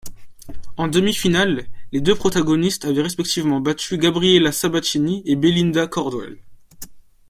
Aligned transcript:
En 0.77 0.87
demi-finale, 0.87 1.67
les 1.91 2.01
deux 2.01 2.15
protagonistes 2.15 2.85
avaient 2.85 3.03
respectivement 3.03 3.59
battu 3.61 3.99
Gabriela 3.99 4.51
Sabatini 4.51 5.21
et 5.27 5.35
Belinda 5.35 5.85
Cordwell. 5.85 6.39